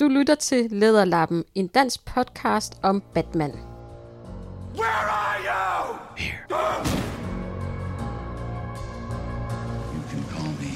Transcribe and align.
Du 0.00 0.08
lytter 0.08 0.34
til 0.34 0.68
Lederlappen, 0.70 1.44
en 1.54 1.66
dansk 1.66 2.04
podcast 2.04 2.74
om 2.82 3.02
Batman. 3.14 3.52
Where 4.74 4.88
are 4.88 5.38
you? 5.48 5.98
Here. 6.16 6.38
Ah! 6.50 6.84
You 9.94 10.02
can 10.10 10.22
call 10.32 10.48
me 10.60 10.72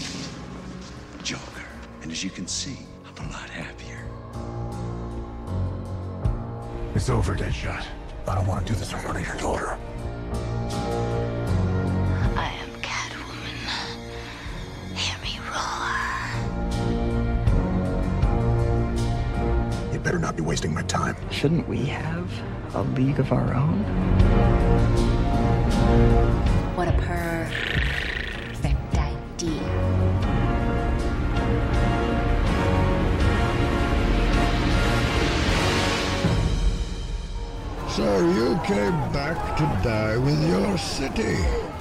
Joker. 1.25 1.67
And 2.03 2.13
as 2.13 2.23
you 2.25 2.31
can 2.31 2.47
see, 2.49 2.79
I'm 3.07 3.25
a 3.25 3.33
lot 3.33 3.51
happier. 3.51 4.01
It's 6.95 7.09
over, 7.09 7.35
Deadshot. 7.35 7.85
I 8.29 8.35
don't 8.35 8.47
want 8.47 8.67
to 8.67 8.73
do 8.73 8.79
this 8.79 8.93
in 8.93 8.99
front 8.99 9.17
of 9.19 9.27
your 9.27 9.37
daughter. 9.37 9.79
Not 20.35 20.43
be 20.43 20.49
wasting 20.49 20.75
my 20.75 20.83
time. 20.83 21.17
Shouldn't 21.31 21.69
we 21.69 21.87
have 21.87 22.29
a 22.75 22.83
league 22.83 23.21
of 23.21 23.33
our 23.33 23.55
own? 23.55 23.85
What 26.75 26.89
a 26.89 26.93
perfect 26.93 27.55
idea. 28.97 29.61
So 37.91 38.19
you 38.31 38.59
came 38.65 39.13
back 39.13 39.57
to 39.57 39.89
die 39.89 40.17
with 40.17 40.49
your 40.49 40.77
city. 40.79 41.74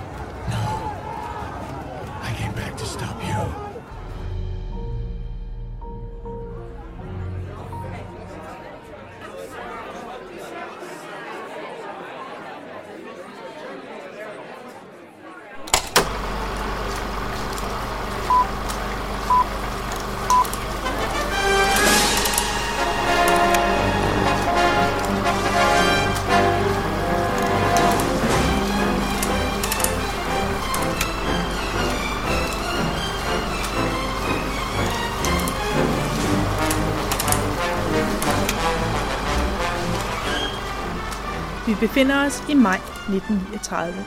Befinder 41.84 42.26
os 42.26 42.44
i 42.50 42.53
maj 42.53 42.76
1939. 42.76 44.06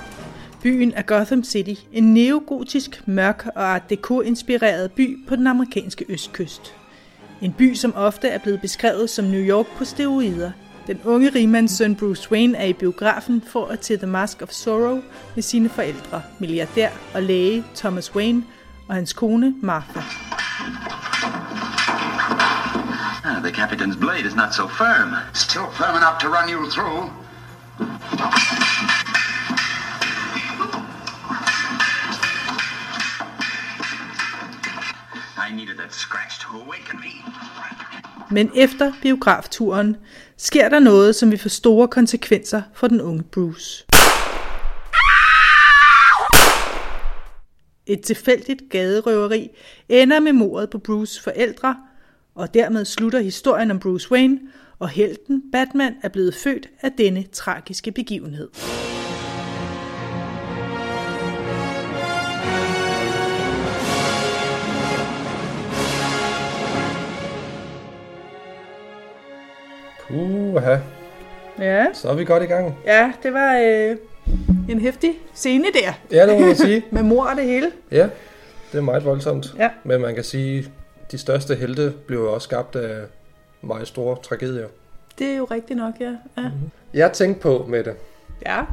Byen 0.62 0.92
er 0.94 1.02
Gotham 1.02 1.44
City, 1.44 1.74
en 1.92 2.14
neogotisk, 2.14 3.02
mørk 3.06 3.46
og 3.54 3.62
art 3.74 3.90
deco-inspireret 3.90 4.92
by 4.92 5.28
på 5.28 5.36
den 5.36 5.46
amerikanske 5.46 6.04
østkyst. 6.08 6.74
En 7.40 7.52
by, 7.52 7.74
som 7.74 7.94
ofte 7.96 8.28
er 8.28 8.38
blevet 8.38 8.60
beskrevet 8.60 9.10
som 9.10 9.24
New 9.24 9.40
York 9.40 9.66
på 9.78 9.84
steroider. 9.84 10.50
Den 10.86 11.00
unge 11.04 11.28
rigmands 11.28 11.72
søn 11.72 11.96
Bruce 11.96 12.32
Wayne 12.32 12.58
er 12.58 12.64
i 12.64 12.72
biografen 12.72 13.42
for 13.46 13.66
at 13.66 13.80
til 13.80 13.98
The 13.98 14.06
Mask 14.06 14.42
of 14.42 14.50
Sorrow 14.50 15.02
med 15.34 15.42
sine 15.42 15.68
forældre, 15.68 16.22
milliardær 16.38 16.90
og 17.14 17.22
læge 17.22 17.64
Thomas 17.74 18.14
Wayne 18.14 18.44
og 18.88 18.94
hans 18.94 19.12
kone 19.12 19.54
Martha. 19.62 20.00
Ah, 23.24 23.42
the 23.42 23.62
captain's 23.62 23.98
blade 24.00 24.26
is 24.26 24.34
not 24.34 24.54
so 24.54 24.68
firm. 24.68 25.14
Still 25.34 25.68
firm 25.72 25.96
enough 25.96 26.18
to 26.20 26.28
run 26.28 26.48
you 26.50 26.70
through. 26.70 27.25
Men 38.30 38.50
efter 38.54 38.92
biografturen 39.02 39.96
sker 40.36 40.68
der 40.68 40.78
noget, 40.78 41.14
som 41.14 41.30
vil 41.30 41.38
få 41.38 41.48
store 41.48 41.88
konsekvenser 41.88 42.62
for 42.74 42.88
den 42.88 43.00
unge 43.00 43.22
Bruce. 43.22 43.86
Et 47.86 48.00
tilfældigt 48.00 48.62
gaderøveri 48.70 49.50
ender 49.88 50.20
med 50.20 50.32
mordet 50.32 50.70
på 50.70 50.78
Bruce 50.78 51.22
forældre, 51.22 51.76
og 52.34 52.54
dermed 52.54 52.84
slutter 52.84 53.20
historien 53.20 53.70
om 53.70 53.80
Bruce 53.80 54.12
Wayne, 54.12 54.38
og 54.78 54.88
helten 54.88 55.42
Batman 55.52 55.94
er 56.02 56.08
blevet 56.08 56.34
født 56.34 56.68
af 56.82 56.92
denne 56.92 57.22
tragiske 57.32 57.92
begivenhed. 57.92 58.48
Puha, 70.08 70.76
Ja, 71.58 71.86
så 71.92 72.08
er 72.08 72.14
vi 72.14 72.24
godt 72.24 72.42
i 72.42 72.46
gang. 72.46 72.74
ja 72.86 73.12
det 73.22 73.32
var 73.32 73.58
øh, 73.58 73.96
en 74.68 74.80
hæftig 74.80 75.12
scene 75.34 75.64
der, 75.64 75.92
Ja, 76.16 76.26
det 76.26 76.40
må 76.40 76.46
man 76.46 76.56
sige. 76.56 76.84
med 76.90 77.02
mor 77.02 77.24
og 77.24 77.36
det 77.36 77.44
hele. 77.44 77.70
Ja, 77.90 78.08
det 78.72 78.78
er 78.78 78.82
meget 78.82 79.04
voldsomt. 79.04 79.54
Ja. 79.58 79.70
Men 79.84 80.00
man 80.00 80.14
kan 80.14 80.24
sige, 80.24 80.68
de 81.10 81.18
største 81.18 81.54
helte 81.54 81.92
blev 82.06 82.22
også 82.22 82.44
skabt 82.44 82.76
af 82.76 83.04
meget 83.66 83.88
store 83.88 84.16
tragedier. 84.22 84.68
Det 85.18 85.26
er 85.26 85.36
jo 85.36 85.44
rigtigt 85.44 85.76
nok, 85.76 85.94
ja. 86.00 86.14
Ja, 86.38 86.50
Jeg 86.94 87.12
tænkte 87.12 87.40
på, 87.42 87.66
Mette, 87.68 87.94
ja. 88.46 88.64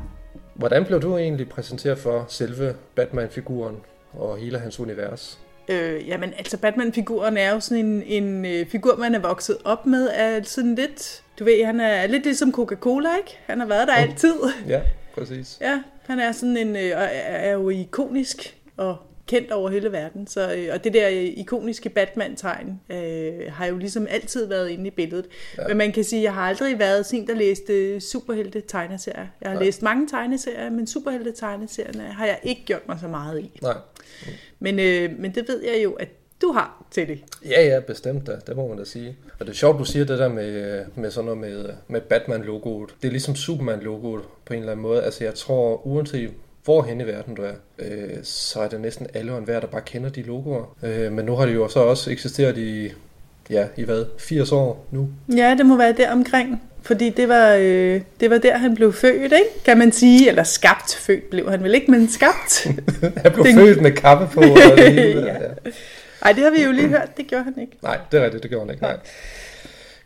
hvordan 0.54 0.86
blev 0.86 1.02
du 1.02 1.18
egentlig 1.18 1.50
præsenteret 1.50 1.98
for 1.98 2.26
selve 2.28 2.76
Batman-figuren 2.96 3.76
og 4.14 4.38
hele 4.38 4.60
hans 4.60 4.80
univers? 4.80 5.40
Øh, 5.68 6.08
jamen, 6.08 6.34
altså 6.38 6.58
Batman-figuren 6.58 7.38
er 7.38 7.54
jo 7.54 7.60
sådan 7.60 7.86
en, 7.86 8.04
en 8.06 8.46
øh, 8.46 8.68
figur, 8.68 8.96
man 8.96 9.16
er 9.16 9.20
vokset 9.20 9.58
op 9.66 9.86
med, 9.86 10.10
er 10.14 10.44
sådan 10.44 10.76
lidt, 10.76 11.24
du 11.40 11.44
ved, 11.44 11.66
han 11.66 11.80
er 11.80 12.08
lidt 12.08 12.24
ligesom 12.24 12.52
Coca-Cola, 12.54 13.18
ikke? 13.18 13.40
Han 13.46 13.60
har 13.60 13.68
været 13.68 13.88
der 13.88 13.94
altid. 13.94 14.34
Ja, 14.68 14.82
præcis. 15.16 15.58
Ja, 15.62 15.82
han 16.08 16.20
er 16.20 16.32
sådan 16.32 16.58
en, 16.58 16.76
øh, 16.76 16.92
og 16.96 17.04
er 17.04 17.08
er 17.36 17.52
jo 17.54 17.70
ikonisk 17.70 18.58
og 18.78 18.98
kendt 19.28 19.52
over 19.52 19.70
hele 19.70 19.92
verden. 19.92 20.28
Så, 20.28 20.54
øh, 20.56 20.70
og 20.74 20.84
det 20.84 20.94
der 20.94 21.10
øh, 21.10 21.16
ikoniske 21.16 21.90
Batman-tegn 21.90 22.82
øh, 22.90 23.34
har 23.50 23.66
jo 23.66 23.78
ligesom 23.78 24.08
altid 24.10 24.46
været 24.46 24.70
inde 24.70 24.88
i 24.88 24.90
billedet. 24.90 25.26
Ja. 25.58 25.68
Men 25.68 25.78
man 25.78 25.92
kan 25.92 26.04
sige, 26.04 26.20
at 26.20 26.24
jeg 26.24 26.34
har 26.34 26.42
aldrig 26.42 26.80
været 26.80 27.06
sådan 27.06 27.28
der 27.28 27.36
læste 27.36 28.02
superhelte 28.02 28.62
tegneserier. 28.62 29.28
Jeg 29.42 29.50
har 29.50 29.56
Nej. 29.56 29.64
læst 29.64 29.82
mange 29.82 30.08
tegneserier, 30.08 30.70
men 30.70 30.88
superhelte 30.88 31.32
tegneserierne 31.32 32.04
har 32.04 32.26
jeg 32.26 32.40
ikke 32.44 32.62
gjort 32.66 32.88
mig 32.88 32.98
så 33.02 33.08
meget 33.08 33.40
i. 33.40 33.60
Nej. 33.62 33.78
Men, 34.60 34.80
øh, 34.80 35.20
men 35.20 35.36
det 35.36 35.48
ved 35.48 35.64
jeg 35.64 35.84
jo, 35.84 35.92
at 35.92 36.10
du 36.42 36.52
har 36.52 36.86
til 36.92 37.08
det. 37.08 37.20
Ja, 37.46 37.66
ja, 37.66 37.80
bestemt 37.80 38.28
da. 38.28 38.32
Det 38.48 38.56
må 38.56 38.68
man 38.68 38.78
da 38.78 38.86
sige. 38.86 39.18
Og 39.40 39.46
det 39.46 39.50
er 39.50 39.56
sjovt, 39.56 39.80
du 39.80 39.86
siger 39.86 40.06
det 40.06 40.20
der 40.20 40.28
med, 40.28 40.86
med 40.96 41.12
sådan 41.12 41.26
noget 41.26 41.40
med, 41.40 41.70
med 41.88 42.02
Batman-logoet. 42.02 42.96
Det 43.02 43.08
er 43.08 43.12
ligesom 43.12 43.36
Superman-logoet 43.36 44.22
på 44.46 44.54
en 44.54 44.60
eller 44.60 44.72
anden 44.72 44.84
måde. 44.84 45.04
Altså 45.04 45.24
jeg 45.24 45.34
tror, 45.34 45.88
uanset 45.88 46.32
hvorhen 46.66 47.02
i 47.02 47.04
verden 47.08 47.36
du 47.36 47.42
er, 47.42 47.52
øh, 47.80 48.10
så 48.24 48.60
er 48.60 48.68
det 48.68 48.82
næsten 48.82 49.08
alle 49.14 49.32
og 49.32 49.38
enhver, 49.38 49.60
der 49.60 49.68
bare 49.68 49.82
kender 49.82 50.10
de 50.10 50.22
logoer. 50.22 50.76
Øh, 50.84 51.12
men 51.12 51.26
nu 51.26 51.36
har 51.36 51.46
det 51.46 51.56
jo 51.56 51.68
så 51.68 51.80
også 51.80 52.12
eksisteret 52.12 52.58
i, 52.58 52.92
ja, 53.50 53.66
i 53.78 53.84
hvad, 53.84 54.06
80 54.20 54.52
år 54.52 54.86
nu. 54.92 55.10
Ja, 55.36 55.56
det 55.58 55.66
må 55.66 55.78
være 55.78 55.92
der 55.94 56.12
omkring. 56.12 56.62
Fordi 56.82 57.10
det 57.10 57.28
var, 57.30 57.54
øh, 57.60 58.02
det 58.20 58.30
var 58.30 58.38
der, 58.38 58.58
han 58.58 58.76
blev 58.76 58.94
født, 58.94 59.24
ikke? 59.24 59.64
kan 59.66 59.78
man 59.78 59.92
sige. 59.92 60.30
Eller 60.30 60.44
skabt. 60.44 60.96
Født 60.96 61.30
blev 61.30 61.50
han 61.52 61.64
vel 61.64 61.76
ikke, 61.76 61.92
men 61.92 62.10
skabt. 62.10 62.68
Han 63.24 63.32
blev 63.34 63.46
Den- 63.46 63.56
født 63.56 63.82
med 63.82 63.92
kappe 63.92 64.28
på. 64.34 64.40
Og 64.42 64.78
det 64.78 64.94
hele, 64.94 65.22
Ja. 65.28 65.34
ja. 65.34 65.50
Ej, 66.22 66.32
det 66.32 66.44
har 66.44 66.52
vi 66.52 66.64
jo 66.64 66.72
lige 66.72 66.88
hørt. 66.88 67.18
Det 67.18 67.28
gjorde 67.28 67.44
han 67.44 67.54
ikke. 67.62 67.78
Nej, 67.82 67.98
det 68.12 68.20
er 68.20 68.24
rigtigt, 68.26 68.44
det 68.44 68.52
gjorde 68.52 68.66
han 68.66 68.74
ikke. 68.74 68.84
Nej. 68.84 68.98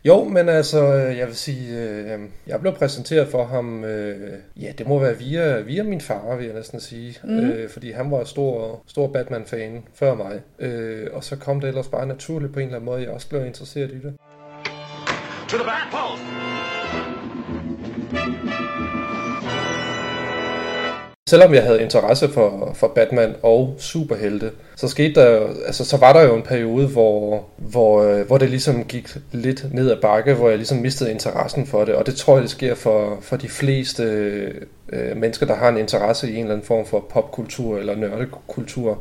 Jo, 0.08 0.24
men 0.24 0.48
altså, 0.48 0.84
jeg 0.92 1.26
vil 1.26 1.36
sige, 1.36 1.78
øh, 1.78 2.20
jeg 2.46 2.60
blev 2.60 2.72
præsenteret 2.72 3.28
for 3.28 3.44
ham, 3.44 3.84
øh, 3.84 4.38
ja, 4.56 4.72
det 4.78 4.86
må 4.86 4.98
være 4.98 5.18
via, 5.18 5.60
via 5.60 5.82
min 5.82 6.00
far, 6.00 6.36
vil 6.36 6.46
jeg 6.46 6.54
næsten 6.54 6.80
sige, 6.80 7.18
mm. 7.24 7.38
øh, 7.38 7.70
fordi 7.70 7.92
han 7.92 8.10
var 8.10 8.24
stor, 8.24 8.82
stor 8.86 9.08
Batman-fan 9.08 9.84
før 9.94 10.14
mig, 10.14 10.40
øh, 10.58 11.06
og 11.12 11.24
så 11.24 11.36
kom 11.36 11.60
det 11.60 11.68
ellers 11.68 11.88
bare 11.88 12.06
naturligt 12.06 12.52
på 12.52 12.60
en 12.60 12.66
eller 12.66 12.76
anden 12.76 12.90
måde, 12.90 13.02
jeg 13.02 13.10
også 13.10 13.28
blev 13.28 13.46
interesseret 13.46 13.90
i 13.90 13.98
det. 13.98 14.14
To 15.48 15.56
the 15.56 15.64
back 15.64 15.92
post! 15.92 16.37
Selvom 21.28 21.54
jeg 21.54 21.62
havde 21.62 21.82
interesse 21.82 22.28
for, 22.28 22.70
for 22.74 22.88
Batman 22.88 23.34
og 23.42 23.74
superhelte, 23.78 24.50
så 24.76 24.88
skete 24.88 25.14
der, 25.20 25.30
jo- 25.30 25.48
altså 25.66 25.84
så 25.84 25.96
var 25.96 26.12
der 26.12 26.22
jo 26.22 26.36
en 26.36 26.42
periode, 26.42 26.86
hvor, 26.86 27.44
hvor, 27.56 28.02
øh, 28.02 28.26
hvor 28.26 28.38
det 28.38 28.50
ligesom 28.50 28.84
gik 28.84 29.08
lidt 29.32 29.74
ned 29.74 29.90
ad 29.90 29.96
bakke, 30.02 30.34
hvor 30.34 30.48
jeg 30.48 30.56
ligesom 30.58 30.78
mistede 30.78 31.10
interessen 31.10 31.66
for 31.66 31.84
det, 31.84 31.94
og 31.94 32.06
det 32.06 32.14
tror 32.16 32.34
jeg, 32.34 32.42
det 32.42 32.50
sker 32.50 32.74
for, 32.74 33.18
for 33.20 33.36
de 33.36 33.48
fleste 33.48 34.02
øh, 34.92 35.16
mennesker, 35.16 35.46
der 35.46 35.54
har 35.54 35.68
en 35.68 35.76
interesse 35.76 36.30
i 36.30 36.34
en 36.34 36.40
eller 36.40 36.52
anden 36.54 36.66
form 36.66 36.86
for 36.86 37.04
popkultur 37.10 37.78
eller 37.78 37.96
nørdekultur. 37.96 38.98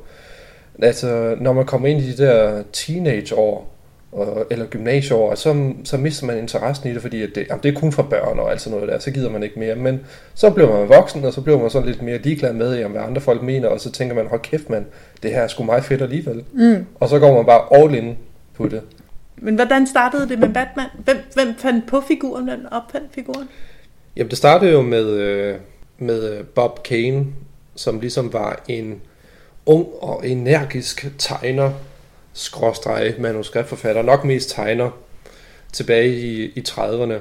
Altså, 0.81 1.35
når 1.41 1.53
man 1.53 1.65
kommer 1.65 1.87
ind 1.87 1.99
i 2.01 2.11
de 2.11 2.23
der 2.23 2.63
teenageår, 2.73 3.73
og, 4.11 4.45
eller 4.49 4.65
gymnasieår, 4.65 5.29
og 5.29 5.37
så, 5.37 5.73
så 5.83 5.97
mister 5.97 6.25
man 6.25 6.37
interessen 6.37 6.89
i 6.89 6.93
det, 6.93 7.01
fordi 7.01 7.23
at 7.23 7.29
det, 7.35 7.47
jamen, 7.49 7.63
det 7.63 7.75
er 7.75 7.79
kun 7.79 7.91
for 7.91 8.03
børn 8.03 8.39
og 8.39 8.51
alt 8.51 8.61
sådan 8.61 8.77
noget 8.77 8.93
der, 8.93 8.99
så 8.99 9.11
gider 9.11 9.29
man 9.29 9.43
ikke 9.43 9.59
mere. 9.59 9.75
Men 9.75 9.99
så 10.33 10.49
bliver 10.49 10.79
man 10.79 10.89
voksen, 10.89 11.25
og 11.25 11.33
så 11.33 11.41
bliver 11.41 11.59
man 11.59 11.69
sådan 11.69 11.87
lidt 11.87 12.01
mere 12.01 12.17
ligeglad 12.17 12.53
med, 12.53 12.83
om 12.83 12.91
hvad 12.91 13.01
andre 13.01 13.21
folk 13.21 13.41
mener, 13.41 13.67
og 13.67 13.79
så 13.79 13.91
tænker 13.91 14.15
man, 14.15 14.27
hold 14.27 14.41
kæft 14.41 14.69
mand, 14.69 14.85
det 15.23 15.31
her 15.31 15.41
er 15.41 15.47
sgu 15.47 15.63
meget 15.63 15.83
fedt 15.83 16.01
alligevel. 16.01 16.43
Mm. 16.53 16.85
Og 16.99 17.09
så 17.09 17.19
går 17.19 17.35
man 17.35 17.45
bare 17.45 17.81
all 17.83 17.95
in 17.95 18.17
på 18.53 18.67
det. 18.67 18.81
Men 19.35 19.55
hvordan 19.55 19.87
startede 19.87 20.29
det 20.29 20.39
med 20.39 20.49
Batman? 20.53 20.85
Hvem, 21.03 21.17
hvem 21.33 21.55
fandt 21.57 21.87
på 21.87 22.01
figuren? 22.01 22.43
Hvem 22.43 22.65
opfandt 22.71 23.07
figuren? 23.13 23.49
Jamen 24.15 24.29
det 24.29 24.37
startede 24.37 24.71
jo 24.71 24.81
med, 24.81 25.09
øh, 25.09 25.55
med 25.97 26.31
øh, 26.31 26.45
Bob 26.45 26.83
Kane, 26.83 27.25
som 27.75 27.99
ligesom 27.99 28.33
var 28.33 28.63
en 28.67 29.01
ung 29.65 29.87
og 30.01 30.27
energisk 30.27 31.07
tegner, 31.17 31.71
skråstreg 32.37 33.15
manuskriptforfatter, 33.19 34.01
nok 34.01 34.23
mest 34.23 34.49
tegner, 34.49 34.89
tilbage 35.73 36.09
i, 36.09 36.45
i 36.55 36.63
30'erne. 36.69 37.19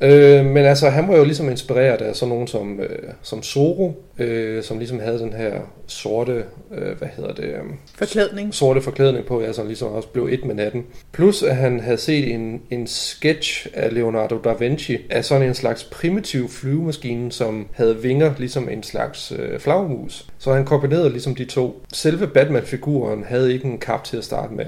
Øh, 0.00 0.44
men 0.44 0.64
altså, 0.64 0.88
han 0.88 1.08
var 1.08 1.16
jo 1.16 1.24
ligesom 1.24 1.50
inspireret 1.50 2.00
af 2.00 2.16
sådan 2.16 2.28
nogen 2.28 2.46
som, 2.46 2.80
øh, 2.80 2.98
som 3.22 3.42
Zoro, 3.42 4.04
øh, 4.18 4.62
som 4.62 4.78
ligesom 4.78 5.00
havde 5.00 5.18
den 5.18 5.32
her 5.32 5.52
sorte, 5.86 6.44
øh, 6.74 6.98
hvad 6.98 7.08
hedder 7.16 7.34
det? 7.34 7.44
Øh, 7.44 7.60
forklædning. 7.94 8.54
Sorte 8.54 8.80
forklædning 8.80 9.26
på, 9.26 9.40
ja, 9.40 9.52
som 9.52 9.66
ligesom 9.66 9.92
også 9.92 10.08
blev 10.08 10.28
et 10.30 10.44
med 10.44 10.54
natten. 10.54 10.84
Plus 11.12 11.42
at 11.42 11.56
han 11.56 11.80
havde 11.80 11.98
set 11.98 12.34
en, 12.34 12.62
en 12.70 12.86
sketch 12.86 13.66
af 13.74 13.94
Leonardo 13.94 14.38
da 14.38 14.52
Vinci 14.52 14.98
af 15.10 15.24
sådan 15.24 15.48
en 15.48 15.54
slags 15.54 15.84
primitiv 15.84 16.48
flyvemaskine, 16.48 17.32
som 17.32 17.68
havde 17.72 18.02
vinger, 18.02 18.32
ligesom 18.38 18.68
en 18.68 18.82
slags 18.82 19.32
øh, 19.38 19.60
flagmus. 19.60 20.26
Så 20.38 20.52
han 20.52 20.64
kombinerede 20.64 21.10
ligesom 21.10 21.34
de 21.34 21.44
to. 21.44 21.82
Selve 21.92 22.26
Batman-figuren 22.26 23.24
havde 23.24 23.52
ikke 23.52 23.64
en 23.64 23.78
kap 23.78 24.04
til 24.04 24.16
at 24.16 24.24
starte 24.24 24.54
med. 24.54 24.66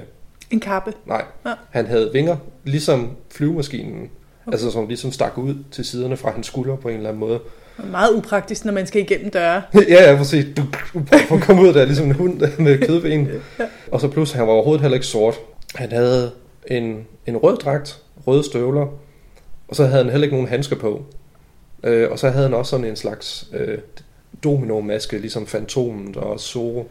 En 0.51 0.59
kappe? 0.59 0.93
Nej, 1.05 1.23
ja. 1.45 1.53
han 1.69 1.85
havde 1.85 2.09
vinger, 2.13 2.37
ligesom 2.63 3.11
flyvemaskinen. 3.31 4.09
Okay. 4.47 4.53
Altså 4.53 4.71
som 4.71 4.87
ligesom 4.87 5.11
stak 5.11 5.37
ud 5.37 5.55
til 5.71 5.85
siderne 5.85 6.17
fra 6.17 6.31
hans 6.31 6.47
skulder 6.47 6.75
på 6.75 6.89
en 6.89 6.95
eller 6.95 7.09
anden 7.09 7.19
måde. 7.19 7.39
Meget 7.91 8.13
upraktisk, 8.15 8.65
når 8.65 8.73
man 8.73 8.87
skal 8.87 9.01
igennem 9.01 9.31
døre. 9.31 9.61
ja, 9.89 10.11
ja, 10.11 10.15
præcis. 10.17 10.45
Du, 10.57 10.61
du, 10.93 11.01
du 11.29 11.39
komme 11.39 11.61
ud 11.61 11.73
der 11.73 11.85
ligesom 11.85 12.05
en 12.05 12.11
hund 12.11 12.41
med 12.63 12.87
kødben. 12.87 13.27
ja. 13.59 13.65
Og 13.91 14.01
så 14.01 14.07
pludselig, 14.07 14.39
han 14.39 14.47
var 14.47 14.53
overhovedet 14.53 14.81
heller 14.81 14.95
ikke 14.95 15.07
sort. 15.07 15.35
Han 15.75 15.91
havde 15.91 16.31
en, 16.67 17.07
en 17.25 17.37
rød 17.37 17.57
dragt, 17.57 18.01
røde 18.27 18.43
støvler, 18.43 18.87
og 19.67 19.75
så 19.75 19.85
havde 19.85 20.03
han 20.03 20.11
heller 20.11 20.25
ikke 20.25 20.35
nogen 20.35 20.49
handsker 20.49 20.75
på. 20.75 21.05
Øh, 21.83 22.11
og 22.11 22.19
så 22.19 22.29
havde 22.29 22.43
han 22.43 22.53
også 22.53 22.69
sådan 22.69 22.85
en 22.85 22.95
slags 22.95 23.47
øh, 23.53 23.77
domino-maske, 24.43 25.17
ligesom 25.17 25.47
Fantomen 25.47 26.13
og 26.17 26.39
Zorro. 26.39 26.87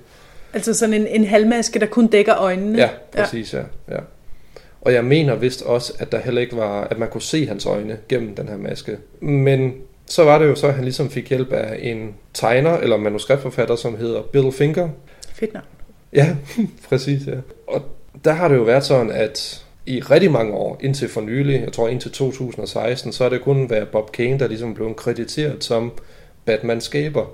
Altså 0.52 0.74
sådan 0.74 0.94
en, 0.94 1.06
en 1.06 1.24
halvmaske, 1.24 1.78
der 1.78 1.86
kun 1.86 2.06
dækker 2.06 2.36
øjnene? 2.36 2.78
Ja, 2.78 2.88
præcis, 3.16 3.54
ja. 3.54 3.62
ja. 3.90 3.98
Og 4.86 4.92
jeg 4.92 5.04
mener 5.04 5.34
vist 5.34 5.62
også, 5.62 5.92
at 5.98 6.12
der 6.12 6.18
heller 6.18 6.40
ikke 6.40 6.56
var, 6.56 6.84
at 6.84 6.98
man 6.98 7.08
kunne 7.08 7.22
se 7.22 7.46
hans 7.46 7.66
øjne 7.66 7.98
gennem 8.08 8.34
den 8.34 8.48
her 8.48 8.56
maske. 8.56 8.98
Men 9.20 9.74
så 10.06 10.24
var 10.24 10.38
det 10.38 10.46
jo 10.46 10.54
så, 10.54 10.66
at 10.66 10.74
han 10.74 10.84
ligesom 10.84 11.10
fik 11.10 11.28
hjælp 11.28 11.52
af 11.52 11.78
en 11.82 12.14
tegner 12.34 12.76
eller 12.76 12.96
manuskriptforfatter, 12.96 13.76
som 13.76 13.96
hedder 13.96 14.22
Bill 14.22 14.52
Finger. 14.52 14.88
Fedt 15.34 15.54
navn. 15.54 15.66
Ja, 16.12 16.36
præcis, 16.88 17.26
ja. 17.26 17.36
Og 17.66 17.82
der 18.24 18.32
har 18.32 18.48
det 18.48 18.56
jo 18.56 18.62
været 18.62 18.84
sådan, 18.84 19.10
at 19.10 19.64
i 19.86 20.00
rigtig 20.00 20.32
mange 20.32 20.52
år, 20.52 20.78
indtil 20.80 21.08
for 21.08 21.20
nylig, 21.20 21.60
jeg 21.60 21.72
tror 21.72 21.88
indtil 21.88 22.10
2016, 22.10 23.12
så 23.12 23.24
er 23.24 23.28
det 23.28 23.42
kun 23.42 23.70
været 23.70 23.88
Bob 23.88 24.12
Kane, 24.12 24.38
der 24.38 24.48
ligesom 24.48 24.74
blev 24.74 24.94
krediteret 24.94 25.64
som 25.64 25.92
Batman-skaber. 26.44 27.26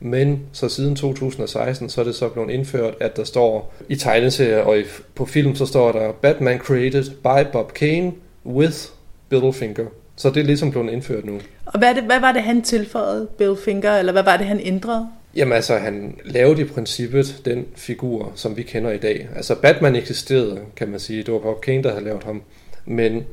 Men 0.00 0.40
så 0.52 0.68
siden 0.68 0.96
2016, 0.96 1.88
så 1.88 2.00
er 2.00 2.04
det 2.04 2.14
så 2.14 2.28
blevet 2.28 2.50
indført, 2.50 2.94
at 3.00 3.16
der 3.16 3.24
står 3.24 3.74
i 3.88 3.96
tegneserier 3.96 4.58
og 4.58 4.78
i, 4.78 4.82
på 5.14 5.24
film, 5.24 5.54
så 5.54 5.66
står 5.66 5.92
der 5.92 6.12
Batman 6.12 6.58
created 6.58 7.04
by 7.04 7.50
Bob 7.52 7.72
Kane 7.72 8.12
with 8.46 8.76
Bill 9.28 9.52
Finger. 9.52 9.86
Så 10.16 10.30
det 10.30 10.40
er 10.40 10.44
ligesom 10.44 10.70
blevet 10.70 10.92
indført 10.92 11.24
nu. 11.24 11.40
Og 11.66 11.78
hvad, 11.78 11.94
det, 11.94 12.02
hvad 12.02 12.20
var 12.20 12.32
det, 12.32 12.42
han 12.42 12.62
tilføjede, 12.62 13.26
Bill 13.38 13.56
Finger, 13.64 13.98
eller 13.98 14.12
hvad 14.12 14.22
var 14.22 14.36
det, 14.36 14.46
han 14.46 14.60
ændrede? 14.62 15.08
Jamen 15.36 15.52
altså, 15.52 15.76
han 15.76 16.16
lavede 16.24 16.62
i 16.62 16.64
princippet 16.64 17.42
den 17.44 17.66
figur, 17.74 18.32
som 18.34 18.56
vi 18.56 18.62
kender 18.62 18.90
i 18.90 18.98
dag. 18.98 19.28
Altså, 19.36 19.54
Batman 19.54 19.96
eksisterede, 19.96 20.60
kan 20.76 20.88
man 20.88 21.00
sige. 21.00 21.22
Det 21.22 21.34
var 21.34 21.40
Bob 21.40 21.60
Kane, 21.60 21.82
der 21.82 21.90
havde 21.90 22.04
lavet 22.04 22.24
ham. 22.24 22.42
Men 22.84 23.24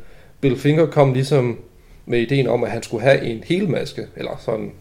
Bill 0.41 0.57
Finger 0.57 0.85
kom 0.85 1.13
ligesom 1.13 1.59
med 2.05 2.19
ideen 2.19 2.47
om, 2.47 2.63
at 2.63 2.71
han 2.71 2.83
skulle 2.83 3.03
have 3.03 3.21
en 3.21 3.43
helmaske, 3.45 4.07
eller 4.15 4.41
sådan 4.45 4.71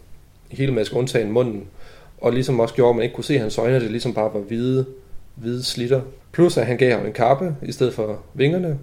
en 0.53 0.59
helmaske 0.59 0.97
undtagen 0.97 1.33
munden, 1.33 1.65
og 2.19 2.33
ligesom 2.33 2.61
også 2.61 2.75
gjorde, 2.75 2.91
at 2.91 2.97
man 2.97 3.03
ikke 3.03 3.15
kunne 3.15 3.25
se 3.25 3.39
hans 3.39 3.59
øjne, 3.59 3.81
det 3.81 3.91
ligesom 3.91 4.15
bare 4.15 4.35
var 4.35 4.41
hvide, 4.41 4.87
hvide 5.35 5.65
slitter. 5.65 6.01
Plus 6.33 6.57
at 6.57 6.67
han 6.67 6.77
gav 6.77 6.97
ham 6.97 7.07
en 7.07 7.13
kappe 7.13 7.57
i 7.63 7.73
stedet 7.73 7.95
for 7.95 8.19
vingerne, 8.35 8.79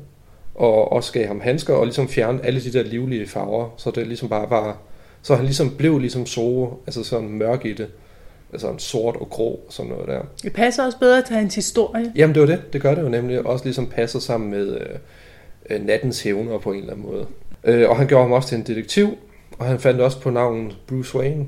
og 0.55 0.91
også 0.91 1.13
gav 1.13 1.27
ham 1.27 1.39
handsker, 1.41 1.73
og 1.73 1.85
ligesom 1.85 2.07
fjernede 2.07 2.43
alle 2.43 2.61
de 2.61 2.73
der 2.73 2.83
livlige 2.83 3.27
farver, 3.27 3.69
så 3.77 3.91
det 3.91 4.07
ligesom 4.07 4.29
bare 4.29 4.49
var, 4.49 4.77
så 5.21 5.35
han 5.35 5.45
ligesom 5.45 5.75
blev 5.77 5.99
ligesom 5.99 6.25
så, 6.25 6.69
altså 6.87 7.03
sådan 7.03 7.29
mørk 7.29 7.65
i 7.65 7.73
det, 7.73 7.87
altså 8.53 8.69
en 8.69 8.79
sort 8.79 9.15
og 9.15 9.29
grå 9.29 9.49
og 9.49 9.65
sådan 9.69 9.91
noget 9.91 10.07
der. 10.07 10.21
Det 10.43 10.53
passer 10.53 10.85
også 10.85 10.99
bedre 10.99 11.21
til 11.21 11.35
hans 11.35 11.55
historie. 11.55 12.11
Jamen 12.15 12.33
det 12.33 12.41
var 12.41 12.47
det, 12.47 12.73
det 12.73 12.81
gør 12.81 12.95
det 12.95 13.01
jo 13.01 13.09
nemlig, 13.09 13.45
også 13.45 13.65
ligesom 13.65 13.87
passer 13.87 14.19
sammen 14.19 14.51
med 14.51 14.77
øh, 14.77 14.85
øh, 15.69 15.85
nattens 15.85 16.21
hævner 16.21 16.57
på 16.57 16.71
en 16.71 16.79
eller 16.79 16.93
anden 16.93 17.05
måde. 17.05 17.25
Øh, 17.63 17.89
og 17.89 17.97
han 17.97 18.07
gjorde 18.07 18.23
ham 18.23 18.31
også 18.31 18.49
til 18.49 18.57
en 18.57 18.63
detektiv, 18.63 19.17
og 19.59 19.65
han 19.65 19.79
fandt 19.79 20.01
også 20.01 20.19
på 20.19 20.29
navnet 20.29 20.77
Bruce 20.87 21.17
Wayne. 21.17 21.45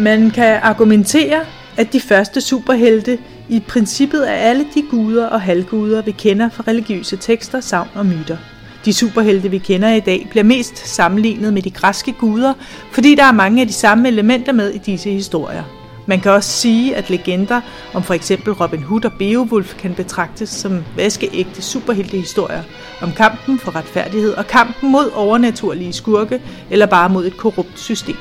Man 0.00 0.30
kan 0.30 0.60
argumentere, 0.62 1.40
at 1.76 1.92
de 1.92 2.00
første 2.00 2.40
superhelte 2.40 3.18
i 3.48 3.60
princippet 3.68 4.30
er 4.30 4.34
alle 4.34 4.66
de 4.74 4.82
guder 4.90 5.26
og 5.26 5.40
halvguder, 5.40 6.02
vi 6.02 6.10
kender 6.10 6.48
fra 6.48 6.64
religiøse 6.68 7.16
tekster, 7.16 7.60
savn 7.60 7.88
og 7.94 8.06
myter. 8.06 8.36
De 8.84 8.92
superhelte, 8.92 9.50
vi 9.50 9.58
kender 9.58 9.92
i 9.92 10.00
dag, 10.00 10.26
bliver 10.30 10.44
mest 10.44 10.88
sammenlignet 10.88 11.52
med 11.52 11.62
de 11.62 11.70
græske 11.70 12.12
guder, 12.12 12.54
fordi 12.92 13.14
der 13.14 13.24
er 13.24 13.32
mange 13.32 13.60
af 13.60 13.66
de 13.66 13.72
samme 13.72 14.08
elementer 14.08 14.52
med 14.52 14.70
i 14.70 14.78
disse 14.78 15.10
historier. 15.10 15.64
Man 16.06 16.20
kan 16.20 16.32
også 16.32 16.50
sige, 16.50 16.96
at 16.96 17.10
legender 17.10 17.60
om 17.94 18.02
for 18.02 18.14
eksempel 18.14 18.52
Robin 18.52 18.82
Hood 18.82 19.04
og 19.04 19.12
Beowulf 19.18 19.76
kan 19.76 19.94
betragtes 19.94 20.48
som 20.48 20.84
vaskeægte 20.96 21.62
superheltehistorier 21.62 22.62
om 23.02 23.12
kampen 23.12 23.58
for 23.58 23.76
retfærdighed 23.76 24.32
og 24.32 24.46
kampen 24.46 24.92
mod 24.92 25.10
overnaturlige 25.14 25.92
skurke 25.92 26.40
eller 26.70 26.86
bare 26.86 27.08
mod 27.08 27.26
et 27.26 27.36
korrupt 27.36 27.80
system. 27.80 28.16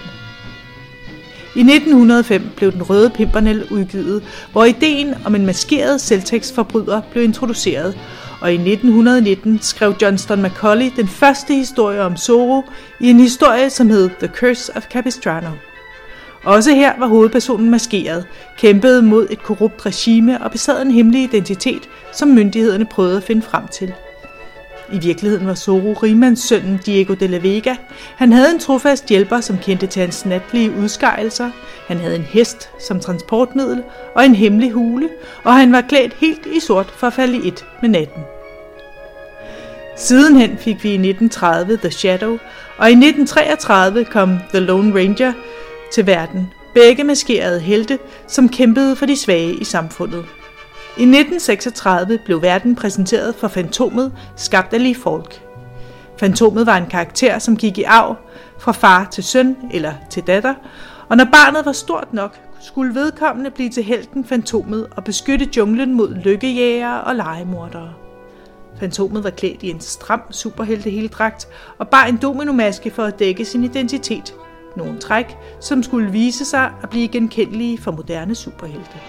I 1.55 1.59
1905 1.59 2.41
blev 2.55 2.71
Den 2.71 2.83
Røde 2.83 3.09
Pimpernel 3.09 3.63
udgivet, 3.71 4.23
hvor 4.51 4.65
ideen 4.65 5.13
om 5.25 5.35
en 5.35 5.45
maskeret 5.45 6.01
selvtægtsforbryder 6.01 7.01
blev 7.11 7.23
introduceret, 7.23 7.97
og 8.41 8.51
i 8.51 8.55
1919 8.55 9.59
skrev 9.61 9.95
Johnston 10.01 10.41
Macaulay 10.41 10.91
den 10.95 11.07
første 11.07 11.53
historie 11.53 12.01
om 12.01 12.17
Zorro 12.17 12.63
i 12.99 13.09
en 13.09 13.19
historie, 13.19 13.69
som 13.69 13.89
hed 13.89 14.09
The 14.19 14.27
Curse 14.27 14.71
of 14.75 14.87
Capistrano. 14.91 15.49
Også 16.43 16.71
her 16.71 16.99
var 16.99 17.07
hovedpersonen 17.07 17.69
maskeret, 17.69 18.25
kæmpede 18.57 19.01
mod 19.01 19.27
et 19.29 19.43
korrupt 19.43 19.85
regime 19.85 20.43
og 20.43 20.51
besad 20.51 20.81
en 20.81 20.91
hemmelig 20.91 21.23
identitet, 21.23 21.89
som 22.13 22.27
myndighederne 22.27 22.85
prøvede 22.85 23.17
at 23.17 23.23
finde 23.23 23.41
frem 23.41 23.67
til. 23.67 23.93
I 24.91 24.99
virkeligheden 24.99 25.47
var 25.47 25.55
Zorro 25.55 25.93
rigmandssønnen 25.93 26.79
Diego 26.85 27.13
de 27.13 27.27
la 27.27 27.37
Vega. 27.37 27.75
Han 28.15 28.33
havde 28.33 28.51
en 28.51 28.59
trofast 28.59 29.09
hjælper, 29.09 29.41
som 29.41 29.57
kendte 29.57 29.87
til 29.87 29.99
hans 29.99 30.25
natlige 30.25 30.71
udskejelser. 30.71 31.51
Han 31.87 31.97
havde 31.97 32.15
en 32.15 32.21
hest 32.21 32.69
som 32.87 32.99
transportmiddel 32.99 33.83
og 34.15 34.25
en 34.25 34.35
hemmelig 34.35 34.71
hule, 34.71 35.09
og 35.43 35.55
han 35.55 35.71
var 35.71 35.81
klædt 35.81 36.13
helt 36.13 36.45
i 36.45 36.59
sort 36.59 36.93
for 36.97 37.07
at 37.07 37.13
falde 37.13 37.37
i 37.37 37.47
et 37.47 37.65
med 37.81 37.89
natten. 37.89 38.23
Sidenhen 39.97 40.57
fik 40.57 40.83
vi 40.83 40.89
i 40.89 40.93
1930 40.93 41.77
The 41.77 41.91
Shadow, 41.91 42.37
og 42.77 42.89
i 42.89 42.93
1933 42.93 44.05
kom 44.05 44.39
The 44.49 44.59
Lone 44.59 44.99
Ranger 44.99 45.33
til 45.93 46.07
verden. 46.07 46.53
Begge 46.73 47.03
maskerede 47.03 47.59
helte, 47.59 47.99
som 48.27 48.49
kæmpede 48.49 48.95
for 48.95 49.05
de 49.05 49.17
svage 49.17 49.53
i 49.53 49.63
samfundet. 49.63 50.25
I 50.99 51.01
1936 51.01 52.19
blev 52.25 52.41
verden 52.41 52.75
præsenteret 52.75 53.35
for 53.35 53.47
Fantomet, 53.47 54.11
skabt 54.35 54.73
af 54.73 54.83
Lee 54.83 54.95
Falk. 54.95 55.41
Fantomet 56.17 56.65
var 56.65 56.77
en 56.77 56.85
karakter, 56.85 57.39
som 57.39 57.57
gik 57.57 57.77
i 57.77 57.83
arv 57.83 58.15
fra 58.59 58.71
far 58.71 59.07
til 59.11 59.23
søn 59.23 59.55
eller 59.71 59.93
til 60.09 60.23
datter, 60.23 60.53
og 61.09 61.17
når 61.17 61.25
barnet 61.25 61.65
var 61.65 61.71
stort 61.71 62.13
nok, 62.13 62.39
skulle 62.59 62.95
vedkommende 62.95 63.51
blive 63.51 63.69
til 63.69 63.83
helten 63.83 64.25
Fantomet 64.25 64.87
og 64.91 65.03
beskytte 65.03 65.49
junglen 65.57 65.93
mod 65.93 66.15
lykkejægere 66.15 67.01
og 67.01 67.15
legemordere. 67.15 67.93
Fantomet 68.79 69.23
var 69.23 69.29
klædt 69.29 69.63
i 69.63 69.69
en 69.69 69.81
stram 69.81 70.21
superhelteheldragt 70.31 71.47
og 71.77 71.87
bar 71.87 72.05
en 72.05 72.17
dominomaske 72.17 72.91
for 72.91 73.03
at 73.03 73.19
dække 73.19 73.45
sin 73.45 73.63
identitet. 73.63 74.33
Nogle 74.77 74.99
træk, 74.99 75.37
som 75.61 75.83
skulle 75.83 76.11
vise 76.11 76.45
sig 76.45 76.71
at 76.83 76.89
blive 76.89 77.07
genkendelige 77.07 77.77
for 77.77 77.91
moderne 77.91 78.35
superhelte. 78.35 78.99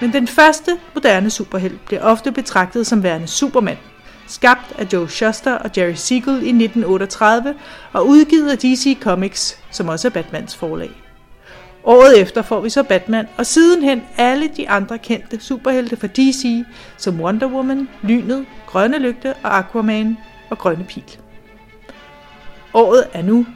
Men 0.00 0.12
den 0.12 0.26
første 0.26 0.78
moderne 0.94 1.30
superhelt 1.30 1.84
bliver 1.86 2.02
ofte 2.02 2.32
betragtet 2.32 2.86
som 2.86 3.02
værende 3.02 3.26
Superman, 3.26 3.78
skabt 4.26 4.72
af 4.78 4.86
Joe 4.92 5.08
Shuster 5.08 5.54
og 5.54 5.70
Jerry 5.76 5.94
Siegel 5.94 6.34
i 6.34 6.48
1938 6.48 7.54
og 7.92 8.06
udgivet 8.06 8.50
af 8.50 8.58
DC 8.58 8.98
Comics, 9.02 9.58
som 9.70 9.88
også 9.88 10.08
er 10.08 10.12
Batmans 10.12 10.56
forlag. 10.56 10.90
Året 11.84 12.20
efter 12.20 12.42
får 12.42 12.60
vi 12.60 12.70
så 12.70 12.82
Batman, 12.82 13.26
og 13.36 13.46
sidenhen 13.46 14.02
alle 14.16 14.50
de 14.56 14.68
andre 14.68 14.98
kendte 14.98 15.40
superhelte 15.40 15.96
fra 15.96 16.06
DC, 16.06 16.64
som 16.96 17.20
Wonder 17.20 17.46
Woman, 17.46 17.88
Lynet, 18.02 18.46
Grønne 18.66 18.98
Lygte 18.98 19.34
og 19.42 19.58
Aquaman 19.58 20.16
og 20.50 20.58
Grønne 20.58 20.84
Pil. 20.84 21.18
Året 22.74 23.04
er 23.12 23.22
nu 23.22 23.46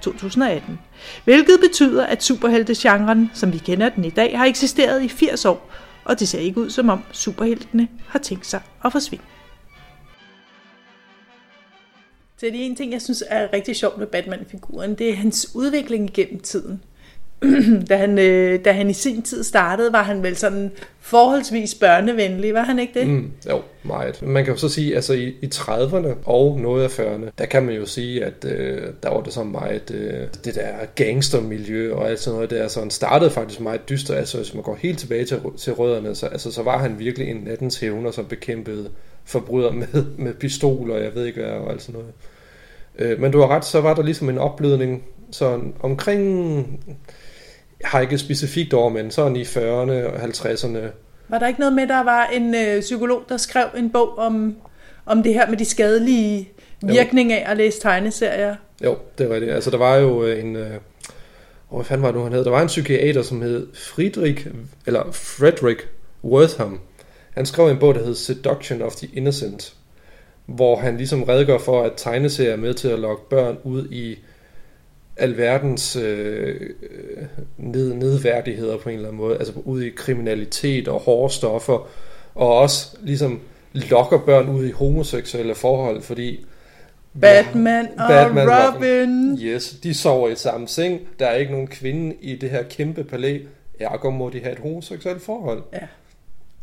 2018, 0.00 0.78
hvilket 1.24 1.60
betyder, 1.60 2.06
at 2.06 2.22
superheltegenren, 2.22 3.30
som 3.34 3.52
vi 3.52 3.58
kender 3.58 3.88
den 3.88 4.04
i 4.04 4.10
dag, 4.10 4.38
har 4.38 4.46
eksisteret 4.46 5.02
i 5.02 5.08
80 5.08 5.44
år, 5.44 5.70
og 6.04 6.20
det 6.20 6.28
ser 6.28 6.38
ikke 6.38 6.60
ud 6.60 6.70
som 6.70 6.88
om 6.88 7.04
superheltene 7.12 7.88
har 8.06 8.18
tænkt 8.18 8.46
sig 8.46 8.60
at 8.84 8.92
forsvinde. 8.92 9.24
Så 12.36 12.46
det 12.46 12.56
er 12.56 12.64
en 12.66 12.76
ting, 12.76 12.92
jeg 12.92 13.02
synes 13.02 13.24
er 13.26 13.52
rigtig 13.52 13.76
sjovt 13.76 13.98
med 13.98 14.06
Batman-figuren, 14.06 14.94
det 14.94 15.10
er 15.10 15.14
hans 15.14 15.50
udvikling 15.54 16.10
gennem 16.14 16.40
tiden. 16.40 16.82
da, 17.88 17.96
han, 17.96 18.18
øh, 18.18 18.64
da 18.64 18.72
han 18.72 18.90
i 18.90 18.92
sin 18.92 19.22
tid 19.22 19.44
startede, 19.44 19.92
var 19.92 20.02
han 20.02 20.22
vel 20.22 20.36
sådan 20.36 20.70
forholdsvis 21.00 21.74
børnevenlig, 21.74 22.54
var 22.54 22.62
han 22.62 22.78
ikke 22.78 23.00
det? 23.00 23.08
Mm, 23.08 23.30
jo, 23.50 23.62
meget. 23.82 24.22
Man 24.22 24.44
kan 24.44 24.54
jo 24.54 24.58
så 24.58 24.68
sige, 24.68 24.94
altså 24.94 25.12
i, 25.12 25.28
i 25.42 25.50
30'erne 25.54 26.08
og 26.24 26.60
noget 26.60 26.84
af 26.84 26.98
40'erne, 27.00 27.30
der 27.38 27.46
kan 27.46 27.62
man 27.62 27.74
jo 27.74 27.86
sige, 27.86 28.24
at 28.24 28.44
øh, 28.44 28.82
der 29.02 29.10
var 29.10 29.20
det 29.20 29.32
så 29.32 29.44
meget, 29.44 29.90
øh, 29.90 30.28
det 30.44 30.54
der 30.54 30.68
gangstermiljø 30.94 31.94
og 31.94 32.10
alt 32.10 32.20
sådan 32.20 32.34
noget 32.34 32.50
der, 32.50 32.68
så 32.68 32.80
han 32.80 32.90
startede 32.90 33.30
faktisk 33.30 33.60
meget 33.60 33.88
dyster, 33.88 34.14
altså 34.14 34.36
hvis 34.36 34.54
man 34.54 34.62
går 34.62 34.78
helt 34.80 34.98
tilbage 34.98 35.24
til, 35.24 35.40
til 35.58 35.72
rødderne, 35.72 36.14
så, 36.14 36.26
altså, 36.26 36.52
så 36.52 36.62
var 36.62 36.78
han 36.78 36.98
virkelig 36.98 37.30
en 37.30 37.36
nattens 37.36 37.80
hævner, 37.80 38.10
som 38.10 38.24
bekæmpede 38.24 38.90
forbrydere 39.24 39.72
med, 39.72 40.04
med 40.18 40.34
pistoler, 40.34 40.96
jeg 40.96 41.14
ved 41.14 41.24
ikke 41.24 41.40
hvad, 41.40 41.50
og 41.50 41.72
alt 41.72 41.82
sådan 41.82 42.00
noget. 42.00 42.14
Øh, 42.98 43.20
men 43.20 43.32
du 43.32 43.40
har 43.40 43.48
ret, 43.48 43.64
så 43.64 43.80
var 43.80 43.94
der 43.94 44.02
ligesom 44.02 44.28
en 44.28 44.38
opblødning, 44.38 45.02
så 45.30 45.60
omkring 45.80 46.80
har 47.84 48.00
ikke 48.00 48.18
specifikt 48.18 48.74
år, 48.74 48.88
men 48.88 49.10
sådan 49.10 49.36
i 49.36 49.42
40'erne 49.42 49.92
og 49.92 50.22
50'erne. 50.22 50.78
Var 51.28 51.38
der 51.38 51.46
ikke 51.46 51.60
noget 51.60 51.74
med, 51.74 51.86
der 51.86 52.02
var 52.02 52.26
en 52.26 52.54
øh, 52.54 52.80
psykolog, 52.80 53.22
der 53.28 53.36
skrev 53.36 53.66
en 53.76 53.90
bog 53.90 54.18
om, 54.18 54.56
om 55.06 55.22
det 55.22 55.34
her 55.34 55.50
med 55.50 55.56
de 55.56 55.64
skadelige 55.64 56.48
virkninger 56.82 57.36
af 57.36 57.50
at 57.50 57.56
læse 57.56 57.80
tegneserier? 57.80 58.56
Jo, 58.84 58.96
det 59.18 59.30
var 59.30 59.38
det. 59.38 59.50
Altså, 59.50 59.70
der 59.70 59.78
var 59.78 59.96
jo 59.96 60.24
øh, 60.24 60.44
en... 60.44 60.56
Øh, 60.56 60.70
hvad 61.70 61.84
fanden 61.84 62.02
var 62.02 62.08
det 62.08 62.16
nu, 62.16 62.24
han 62.24 62.32
hed? 62.32 62.44
Der 62.44 62.50
var 62.50 62.62
en 62.62 62.66
psykiater, 62.66 63.22
som 63.22 63.42
hed 63.42 63.66
Friedrich, 63.74 64.46
eller 64.86 65.12
Frederick 65.12 65.88
Wortham. 66.24 66.80
Han 67.30 67.46
skrev 67.46 67.68
en 67.68 67.78
bog, 67.78 67.94
der 67.94 68.04
hed 68.04 68.14
Seduction 68.14 68.82
of 68.82 68.94
the 68.94 69.08
Innocent, 69.12 69.74
hvor 70.46 70.76
han 70.76 70.96
ligesom 70.96 71.22
redegør 71.22 71.58
for, 71.58 71.82
at 71.82 71.92
tegneserier 71.96 72.52
er 72.52 72.56
med 72.56 72.74
til 72.74 72.88
at 72.88 72.98
lokke 72.98 73.28
børn 73.30 73.56
ud 73.64 73.88
i 73.90 74.18
alverdens 75.16 75.96
øh, 75.96 76.70
ned, 77.56 77.94
nedværdigheder 77.94 78.78
på 78.78 78.88
en 78.88 78.94
eller 78.94 79.08
anden 79.08 79.22
måde, 79.22 79.38
altså 79.38 79.52
ud 79.64 79.82
i 79.82 79.90
kriminalitet 79.90 80.88
og 80.88 81.00
hårde 81.00 81.34
stoffer, 81.34 81.88
og 82.34 82.58
også 82.58 82.96
ligesom 83.00 83.40
lokker 83.72 84.18
børn 84.18 84.48
ud 84.48 84.66
i 84.66 84.70
homoseksuelle 84.70 85.54
forhold, 85.54 86.02
fordi 86.02 86.46
Batman 87.20 87.88
og 87.98 88.08
Batman 88.08 88.48
Robin. 88.48 88.74
Robin. 88.74 89.38
Yes, 89.42 89.76
de 89.82 89.94
sover 89.94 90.28
i 90.28 90.36
samme 90.36 90.68
seng. 90.68 91.00
Der 91.18 91.26
er 91.26 91.34
ikke 91.34 91.52
nogen 91.52 91.66
kvinde 91.66 92.16
i 92.20 92.36
det 92.36 92.50
her 92.50 92.62
kæmpe 92.62 93.04
palæ. 93.04 93.38
Ergo 93.80 94.10
må 94.10 94.30
de 94.30 94.40
have 94.40 94.52
et 94.52 94.58
homoseksuelt 94.58 95.22
forhold. 95.22 95.62
Ja. 95.72 95.78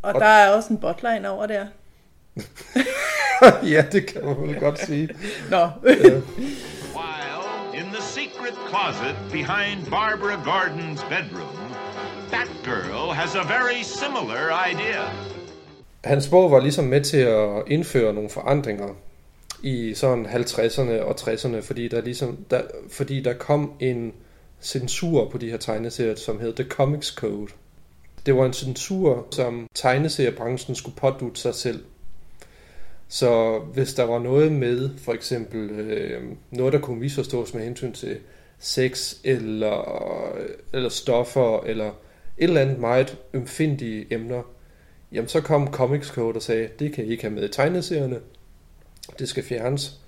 Og, 0.02 0.14
og 0.14 0.22
der 0.22 0.28
er 0.28 0.50
også 0.50 0.74
en 0.74 0.78
botline 0.78 1.30
over 1.30 1.46
der. 1.46 1.66
ja, 3.74 3.86
det 3.92 4.06
kan 4.06 4.26
man 4.26 4.42
vel 4.42 4.60
godt 4.60 4.80
sige. 4.80 5.10
Nå 5.50 5.70
closet 8.72 9.16
behind 9.32 9.90
Barbara 9.90 10.38
Gordon's 10.52 11.04
bedroom, 11.10 11.58
that 12.30 12.50
girl 12.64 13.12
has 13.12 13.36
a 13.36 13.44
very 13.44 13.82
similar 13.84 14.44
idea. 14.72 15.04
Hans 16.04 16.28
bog 16.28 16.52
var 16.52 16.60
ligesom 16.60 16.86
med 16.86 17.02
til 17.02 17.18
at 17.18 17.64
indføre 17.68 18.14
nogle 18.14 18.30
forandringer 18.30 18.88
i 19.64 19.94
sådan 19.94 20.26
50'erne 20.26 21.02
og 21.02 21.16
60'erne, 21.20 21.62
fordi 21.62 21.88
der 21.88 22.02
ligesom 22.02 22.46
der, 22.50 22.62
fordi 22.90 23.22
der 23.22 23.34
kom 23.34 23.74
en 23.80 24.14
censur 24.62 25.30
på 25.30 25.38
de 25.38 25.50
her 25.50 25.58
tegneserier, 25.58 26.16
som 26.16 26.40
hed 26.40 26.54
The 26.54 26.70
Comics 26.70 27.08
Code. 27.08 27.52
Det 28.26 28.36
var 28.36 28.46
en 28.46 28.54
censur, 28.54 29.28
som 29.32 29.68
tegneseriebranchen 29.74 30.76
skulle 30.76 30.96
pådute 30.96 31.42
sig 31.42 31.56
selv. 31.56 31.84
Så 33.08 33.60
hvis 33.74 33.94
der 33.94 34.04
var 34.04 34.20
noget 34.20 34.52
med, 34.52 34.90
for 34.98 35.14
eksempel 35.14 35.70
øh, 35.70 36.24
noget, 36.52 36.74
der 36.74 36.80
kunne 36.80 37.00
misforstås 37.00 37.54
med 37.54 37.64
hensyn 37.64 37.94
til 37.94 38.18
sex 38.62 39.16
eller, 39.24 40.38
eller 40.74 40.90
stoffer 40.90 41.64
eller 41.64 41.88
et 41.88 41.94
eller 42.38 42.62
andet 42.62 42.80
meget 42.80 43.18
ømfindige 43.34 44.14
emner, 44.14 44.42
jamen 45.12 45.28
så 45.28 45.42
kom 45.42 45.74
Comics 45.74 46.08
Code 46.08 46.36
og 46.36 46.42
sagde, 46.42 46.70
det 46.80 46.94
kan 46.94 47.06
I 47.06 47.08
ikke 47.08 47.24
have 47.24 47.34
med 47.34 47.44
i 47.44 47.52
tegneserierne, 47.52 48.20
det 49.20 49.30
skal 49.30 49.44
fjernes. 49.44 50.00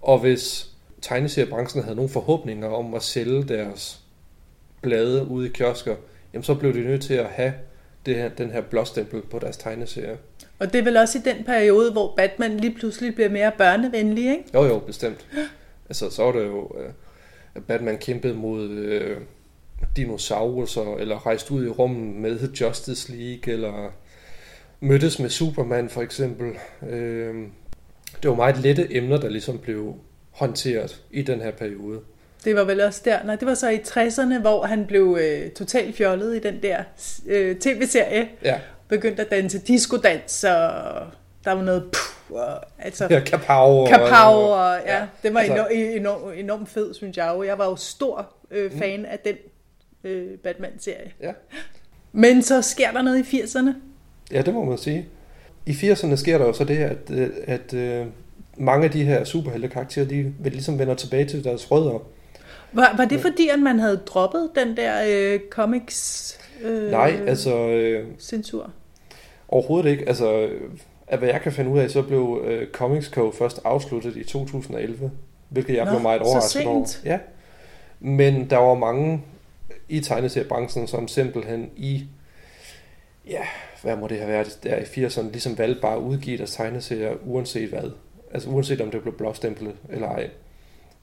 Og 0.00 0.18
hvis 0.18 0.70
tegneseriebranchen 1.02 1.82
havde 1.82 1.96
nogle 1.96 2.10
forhåbninger 2.10 2.68
om 2.68 2.94
at 2.94 3.02
sælge 3.02 3.42
deres 3.42 4.00
blade 4.82 5.26
ude 5.26 5.46
i 5.48 5.50
kiosker, 5.50 5.96
jamen 6.32 6.44
så 6.44 6.54
blev 6.54 6.74
de 6.74 6.80
nødt 6.80 7.02
til 7.02 7.14
at 7.14 7.26
have 7.26 7.52
det 8.06 8.16
her, 8.16 8.28
den 8.28 8.50
her 8.50 8.60
blåstempel 8.60 9.22
på 9.22 9.38
deres 9.38 9.56
tegneserier. 9.56 10.16
Og 10.58 10.72
det 10.72 10.78
er 10.78 10.82
vel 10.82 10.96
også 10.96 11.18
i 11.18 11.22
den 11.22 11.44
periode, 11.44 11.92
hvor 11.92 12.14
Batman 12.16 12.56
lige 12.56 12.74
pludselig 12.74 13.14
bliver 13.14 13.30
mere 13.30 13.52
børnevenlig, 13.58 14.30
ikke? 14.30 14.44
Jo, 14.54 14.64
jo, 14.64 14.78
bestemt. 14.78 15.26
Altså, 15.88 16.10
så 16.10 16.22
var 16.22 16.32
det 16.32 16.46
jo, 16.46 16.72
øh, 16.78 16.90
at 17.54 17.64
Batman 17.64 17.98
kæmpede 17.98 18.34
mod 18.34 18.68
øh, 18.70 19.16
dinosaurer, 19.96 20.96
eller 20.98 21.26
rejste 21.26 21.52
ud 21.52 21.66
i 21.66 21.68
rummet 21.68 22.16
med 22.16 22.48
Justice 22.60 23.12
League, 23.12 23.52
eller 23.52 23.92
mødtes 24.80 25.18
med 25.18 25.30
Superman 25.30 25.88
for 25.88 26.02
eksempel. 26.02 26.52
Øh, 26.88 27.34
det 28.22 28.30
var 28.30 28.36
meget 28.36 28.58
lette 28.58 28.96
emner, 28.96 29.16
der 29.16 29.28
ligesom 29.28 29.58
blev 29.58 29.94
håndteret 30.30 31.02
i 31.10 31.22
den 31.22 31.40
her 31.40 31.50
periode. 31.50 32.00
Det 32.44 32.56
var 32.56 32.64
vel 32.64 32.80
også 32.80 33.02
der, 33.04 33.24
nej, 33.24 33.36
det 33.36 33.48
var 33.48 33.54
så 33.54 33.68
i 33.68 33.76
60'erne, 33.76 34.40
hvor 34.40 34.66
han 34.66 34.86
blev 34.86 35.18
øh, 35.20 35.50
totalt 35.50 35.96
fjollet 35.96 36.36
i 36.36 36.38
den 36.38 36.62
der 36.62 36.82
øh, 37.26 37.56
tv-serie. 37.56 38.28
Ja. 38.44 38.60
Begyndte 38.88 39.22
at 39.22 39.30
danse 39.30 39.58
disco-dans, 39.58 40.44
og 40.44 41.06
der 41.44 41.52
var 41.52 41.62
noget 41.62 41.82
puh, 41.82 42.17
og, 42.30 42.60
altså, 42.78 43.06
Ja, 43.10 43.20
kapow. 43.20 43.86
kapow, 43.86 44.34
og 44.34 44.76
ja, 44.86 44.96
ja, 44.98 45.06
det 45.22 45.34
var 45.34 45.40
altså- 45.40 45.54
enormt, 45.54 45.96
enormt, 45.96 46.38
enormt 46.38 46.68
fed, 46.68 46.94
synes 46.94 47.16
jeg 47.16 47.32
jo. 47.36 47.42
Jeg 47.42 47.58
var 47.58 47.64
jo 47.66 47.76
stor 47.76 48.32
øh, 48.50 48.72
fan 48.78 49.04
af 49.04 49.18
den 49.18 49.34
øh, 50.04 50.38
Batman-serie. 50.38 51.10
Ja. 51.22 51.32
Men 52.12 52.42
så 52.42 52.62
sker 52.62 52.90
der 52.90 53.02
noget 53.02 53.32
i 53.32 53.36
80'erne. 53.42 53.70
Ja, 54.32 54.42
det 54.42 54.54
må 54.54 54.64
man 54.64 54.78
sige. 54.78 55.08
I 55.66 55.70
80'erne 55.70 56.16
sker 56.16 56.38
der 56.38 56.44
jo 56.46 56.52
så 56.52 56.64
det, 56.64 56.76
at, 56.76 57.10
øh, 57.10 57.30
at 57.46 57.74
øh, 57.74 58.06
mange 58.56 58.84
af 58.84 58.90
de 58.90 59.04
her 59.04 59.24
superhelte-karakterer, 59.24 60.06
de 60.06 60.34
vil 60.40 60.52
ligesom 60.52 60.78
vender 60.78 60.94
tilbage 60.94 61.24
til 61.24 61.44
deres 61.44 61.70
rødder. 61.70 61.98
Var, 62.72 62.94
var 62.96 63.04
det 63.04 63.20
fordi, 63.20 63.48
at 63.48 63.58
man 63.58 63.78
havde 63.78 63.96
droppet 64.06 64.50
den 64.54 64.76
der 64.76 64.94
øh, 65.08 65.40
comics 65.50 66.38
øh, 66.62 66.90
Nej, 66.90 67.20
altså 67.26 67.56
øh, 67.68 68.06
censur? 68.18 68.70
overhovedet 69.48 69.90
ikke. 69.90 70.08
Altså, 70.08 70.48
af 71.08 71.18
hvad 71.18 71.28
jeg 71.28 71.40
kan 71.40 71.52
finde 71.52 71.70
ud 71.70 71.78
af, 71.78 71.90
så 71.90 72.02
blev 72.02 72.42
øh, 72.44 72.70
Comics 72.72 73.06
Code 73.06 73.32
først 73.32 73.60
afsluttet 73.64 74.16
i 74.16 74.24
2011, 74.24 75.10
hvilket 75.48 75.76
jeg 75.76 75.84
Nå, 75.84 75.90
blev 75.90 76.02
meget 76.02 76.22
overrasket 76.22 76.66
over. 76.66 76.86
Ja. 77.04 77.18
Men 78.00 78.50
der 78.50 78.56
var 78.56 78.74
mange 78.74 79.22
i 79.88 80.00
tegneseriebranchen, 80.00 80.86
som 80.86 81.08
simpelthen 81.08 81.70
i, 81.76 82.04
ja, 83.26 83.42
hvad 83.82 83.96
må 83.96 84.06
det 84.06 84.18
have 84.18 84.32
været 84.32 84.58
der 84.62 84.76
i 84.76 85.06
80'erne, 85.06 85.30
ligesom 85.30 85.58
valgte 85.58 85.80
bare 85.80 85.96
at 85.96 86.00
udgive 86.00 86.38
deres 86.38 86.54
tegneserier, 86.54 87.14
uanset 87.24 87.68
hvad. 87.68 87.90
Altså 88.32 88.48
uanset 88.48 88.80
om 88.80 88.90
det 88.90 89.02
blev 89.02 89.16
blåstemplet 89.16 89.74
eller 89.90 90.08
ej. 90.08 90.30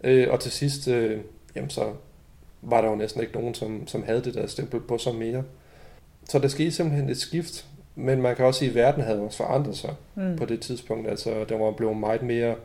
Øh, 0.03 0.27
og 0.31 0.39
til 0.39 0.51
sidst, 0.51 0.87
øh, 0.87 1.19
jamen 1.55 1.69
så 1.69 1.93
var 2.61 2.81
der 2.81 2.89
jo 2.89 2.95
næsten 2.95 3.21
ikke 3.21 3.33
nogen, 3.33 3.53
som, 3.53 3.87
som 3.87 4.03
havde 4.03 4.23
det 4.23 4.33
der 4.33 4.47
stempel 4.47 4.79
på 4.79 4.97
sig 4.97 5.15
mere. 5.15 5.43
Så 6.29 6.39
der 6.39 6.47
skete 6.47 6.71
simpelthen 6.71 7.09
et 7.09 7.17
skift, 7.17 7.65
men 7.95 8.21
man 8.21 8.35
kan 8.35 8.45
også 8.45 8.59
sige, 8.59 8.69
at 8.69 8.75
verden 8.75 9.03
havde 9.03 9.19
også 9.21 9.37
forandret 9.37 9.77
sig 9.77 9.93
Mm. 10.15 10.35
på 10.37 10.45
det 10.45 10.61
tidspunkt. 10.61 11.09
Altså, 11.09 11.45
der 11.49 11.57
var 11.57 11.71
blevet 11.71 11.97
meget 11.97 12.21
mere 12.21 12.55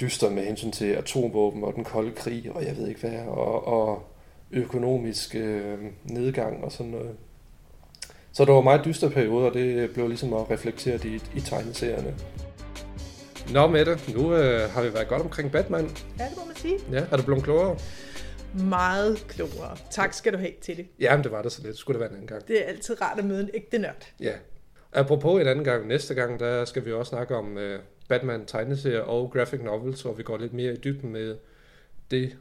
dyster 0.00 0.30
med 0.30 0.44
hensyn 0.44 0.70
til 0.70 0.84
atomvåben 0.86 1.64
og 1.64 1.74
den 1.74 1.84
kolde 1.84 2.10
krig, 2.12 2.50
og 2.54 2.64
jeg 2.66 2.76
ved 2.76 2.88
ikke 2.88 3.00
hvad, 3.00 3.18
og, 3.26 3.66
og 3.66 4.02
økonomisk 4.50 5.34
øh, 5.34 5.78
nedgang 6.04 6.64
og 6.64 6.72
sådan 6.72 6.92
noget. 6.92 7.10
Så 8.32 8.44
der 8.44 8.52
var 8.52 8.60
meget 8.60 8.84
dystre 8.84 9.10
perioder, 9.10 9.48
og 9.48 9.54
det 9.54 9.90
blev 9.90 10.08
ligesom 10.08 10.32
at 10.32 10.50
reflektere 10.50 10.98
i, 11.04 11.20
i 11.36 11.40
tegneserierne. 11.40 12.14
Nå 13.52 13.66
Mette, 13.66 13.98
nu 14.14 14.34
øh, 14.34 14.70
har 14.70 14.82
vi 14.82 14.94
været 14.94 15.08
godt 15.08 15.22
omkring 15.22 15.52
Batman. 15.52 15.90
Ja, 16.18 16.24
det 16.24 16.32
må 16.36 16.44
man 16.46 16.56
sige. 16.56 16.78
Ja, 16.92 17.02
er 17.10 17.16
du 17.16 17.22
blevet 17.22 17.42
klogere? 17.44 17.76
Meget 18.54 19.24
klogere. 19.28 19.76
Tak 19.90 20.12
skal 20.12 20.32
du 20.32 20.38
have 20.38 20.52
til 20.60 20.76
det. 20.76 20.86
Jamen, 21.00 21.24
det 21.24 21.32
var 21.32 21.42
det 21.42 21.52
så 21.52 21.62
lidt. 21.62 21.76
Skulle 21.78 21.94
det 21.94 22.00
være 22.00 22.10
en 22.10 22.14
anden 22.14 22.28
gang. 22.28 22.48
Det 22.48 22.62
er 22.62 22.64
altid 22.68 23.02
rart 23.02 23.18
at 23.18 23.24
møde 23.24 23.40
en 23.40 23.50
ægte 23.54 23.78
nørd. 23.78 24.12
Ja. 24.20 24.32
Apropos 24.92 25.40
en 25.40 25.46
anden 25.46 25.64
gang, 25.64 25.86
næste 25.86 26.14
gang, 26.14 26.40
der 26.40 26.64
skal 26.64 26.84
vi 26.84 26.92
også 26.92 27.10
snakke 27.10 27.36
om 27.36 27.58
øh, 27.58 27.80
Batman 28.08 28.46
tegneserie 28.46 29.04
og 29.04 29.30
graphic 29.32 29.60
novels, 29.62 30.02
hvor 30.02 30.12
vi 30.12 30.22
går 30.22 30.38
lidt 30.38 30.52
mere 30.52 30.72
i 30.72 30.76
dybden 30.76 31.12
med 31.12 31.36
det 32.10 32.36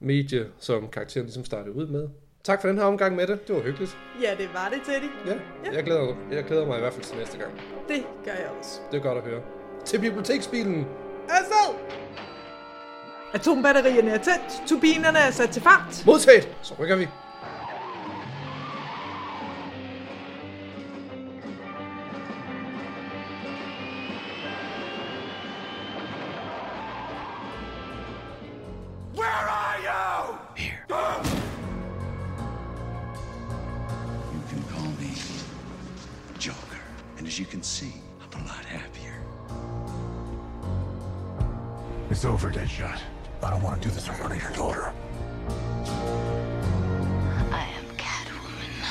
medie, 0.00 0.46
som 0.58 0.88
karakteren 0.88 1.26
ligesom 1.26 1.44
startede 1.44 1.74
ud 1.74 1.86
med. 1.86 2.08
Tak 2.44 2.60
for 2.60 2.68
den 2.68 2.78
her 2.78 2.84
omgang 2.84 3.16
med 3.16 3.26
det. 3.26 3.48
Det 3.48 3.56
var 3.56 3.62
hyggeligt. 3.62 3.98
Ja, 4.22 4.30
det 4.38 4.48
var 4.54 4.68
det, 4.68 4.80
Teddy. 4.86 5.10
Ja, 5.26 5.72
jeg 5.74 5.84
glæder, 5.84 6.14
jeg 6.32 6.44
glæder 6.44 6.66
mig 6.66 6.76
i 6.76 6.80
hvert 6.80 6.92
fald 6.92 7.04
til 7.04 7.16
næste 7.16 7.38
gang. 7.38 7.52
Det 7.88 8.02
gør 8.24 8.32
jeg 8.32 8.50
også. 8.58 8.80
Det 8.90 8.98
er 8.98 9.02
godt 9.02 9.18
at 9.18 9.24
høre. 9.24 9.42
Til 9.84 10.00
biblioteksbilen! 10.00 10.86
Altså! 11.28 11.65
Atombatterierne 13.34 14.10
er 14.10 14.18
tændt, 14.18 14.62
turbinerne 14.66 15.18
er 15.18 15.30
sat 15.30 15.50
til 15.50 15.62
fart. 15.62 16.02
Modtaget! 16.06 16.48
Så 16.62 16.74
rykker 16.78 16.96
vi. 16.96 17.08
Where 29.14 29.26
are 29.28 29.78
you? 29.80 30.38
Here. 30.56 30.78
You 34.32 34.40
can 34.50 34.62
call 34.70 34.90
me 35.00 35.14
Joker. 36.38 36.82
And 37.18 37.26
as 37.26 37.38
you 37.38 37.46
can 37.46 37.62
see, 37.62 37.92
I'm 38.20 38.40
a 38.40 38.44
lot 38.46 38.64
happier. 38.64 39.14
It's 42.10 42.24
over, 42.24 42.50
Deadshot. 42.50 43.15
I 43.56 43.58
don't 43.58 43.70
want 43.70 43.80
to 43.80 43.88
do 43.88 43.94
this 43.94 44.06
in 44.06 44.12
front 44.12 44.34
of 44.34 44.42
your 44.42 44.52
daughter. 44.52 44.92
I 47.50 47.66
am 47.78 47.86
Catwoman. 47.96 48.84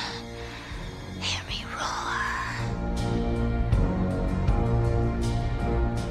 Hear 1.20 1.40
me 1.46 1.64
roar. 1.78 2.18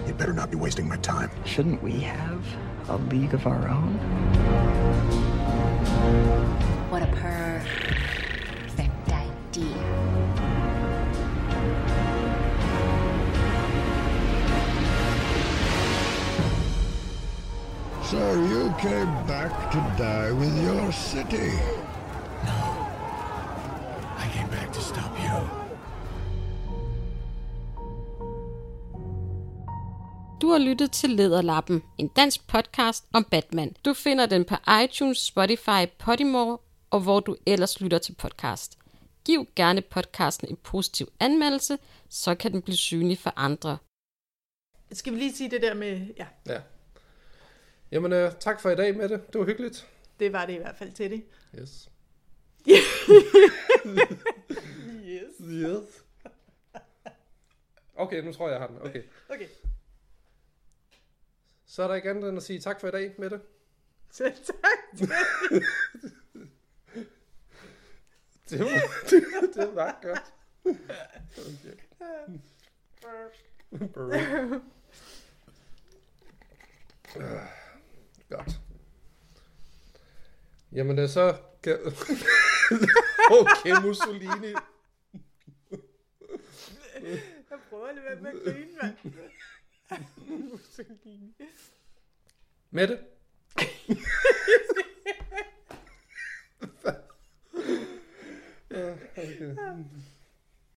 You 0.07 0.13
better 0.13 0.31
not 0.31 0.51
be 0.51 0.55
wasting 0.55 0.87
my 0.87 0.95
time. 0.97 1.31
Shouldn't 1.43 1.83
we 1.83 1.99
have 1.99 2.45
a 2.87 2.95
league 2.95 3.33
of 3.33 3.45
our 3.45 3.67
own? 3.67 3.95
What 6.89 7.01
a 7.01 7.07
perfect 7.07 8.04
So 18.11 18.17
you 18.17 18.73
came 18.79 19.13
back 19.27 19.71
to 19.71 19.77
die 19.97 20.31
with 20.31 20.55
your 20.63 20.91
city. 20.91 21.51
I 24.23 24.25
came 24.35 24.49
back 24.49 24.73
to 24.73 24.81
stop 24.81 25.11
you. 25.19 25.65
Du 30.41 30.49
har 30.49 30.57
lyttet 30.57 30.91
til 30.91 31.09
Lederlappen, 31.09 31.83
en 31.97 32.07
dansk 32.07 32.47
podcast 32.47 33.05
om 33.13 33.23
Batman. 33.23 33.75
Du 33.85 33.93
finder 33.93 34.25
den 34.25 34.45
på 34.45 34.55
iTunes, 34.83 35.17
Spotify, 35.17 35.85
Podimo 35.99 36.57
og 36.89 36.99
hvor 36.99 37.19
du 37.19 37.35
ellers 37.45 37.81
lytter 37.81 37.97
til 37.97 38.15
podcast. 38.15 38.77
Giv 39.25 39.45
gerne 39.55 39.81
podcasten 39.81 40.49
en 40.49 40.57
positiv 40.63 41.07
anmeldelse, 41.19 41.77
så 42.09 42.35
kan 42.35 42.51
den 42.51 42.61
blive 42.61 42.77
synlig 42.77 43.19
for 43.19 43.33
andre. 43.35 43.77
Skal 44.91 45.13
vi 45.13 45.17
lige 45.17 45.35
sige 45.35 45.49
det 45.49 45.61
der 45.61 45.73
med... 45.73 46.07
Ja, 46.17 46.25
Ja. 46.47 46.59
Jamen, 47.91 48.13
øh, 48.13 48.31
tak 48.39 48.61
for 48.61 48.69
i 48.69 48.75
dag 48.75 48.97
med 48.97 49.09
det. 49.09 49.33
Det 49.33 49.39
var 49.39 49.45
hyggeligt. 49.45 49.87
det 50.19 50.33
var 50.33 50.45
det 50.45 50.53
i 50.53 50.57
hvert 50.57 50.75
fald, 50.77 50.91
Teddy. 50.91 51.23
Yes. 51.59 51.89
Yes. 52.69 53.07
Yes. 55.41 55.85
Okay, 57.95 58.23
nu 58.23 58.33
tror 58.33 58.47
jeg, 58.47 58.51
jeg 58.53 58.59
har 58.61 58.67
den. 58.67 58.77
Okay. 58.81 59.03
Okay. 59.29 59.47
Så 61.65 61.83
er 61.83 61.87
der 61.87 61.95
ikke 61.95 62.09
andet 62.09 62.29
end 62.29 62.37
at 62.37 62.43
sige 62.43 62.59
tak 62.59 62.79
for 62.81 62.87
i 62.87 62.91
dag 62.91 63.13
med 63.17 63.29
det. 63.29 63.41
Selv 64.11 64.33
tak. 64.35 65.09
Det 68.49 68.59
var, 68.59 68.65
det, 69.09 69.23
det 69.55 69.75
var 69.75 69.99
godt. 70.01 70.33
Okay. 71.37 71.77
Ah, 77.21 77.47
Godt. 78.29 78.59
Jamen 80.71 80.99
øh, 80.99 81.09
så 81.09 81.37
okay, 83.41 83.81
Mussolini. 83.81 84.53
Jeg 87.49 87.59
prøver 87.69 87.87
at 87.87 87.95
lade 87.95 88.05
være 88.05 88.21
med 88.21 88.31
at 88.31 88.53
grine, 88.53 88.71
mand. 88.81 88.95
Mussolini. 90.51 91.35
Mette. 92.71 92.99
ja, 98.71 98.93
okay. 98.93 99.55